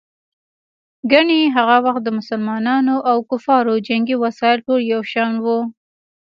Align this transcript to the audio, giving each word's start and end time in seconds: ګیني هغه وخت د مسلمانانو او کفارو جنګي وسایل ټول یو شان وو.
ګیني 1.11 1.41
هغه 1.55 1.77
وخت 1.85 2.01
د 2.05 2.09
مسلمانانو 2.19 2.95
او 3.09 3.17
کفارو 3.29 3.73
جنګي 3.87 4.15
وسایل 4.23 4.59
ټول 4.65 4.81
یو 4.93 5.01
شان 5.11 5.33
وو. 5.43 5.59